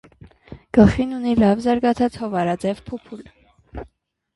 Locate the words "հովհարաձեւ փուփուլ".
2.25-3.27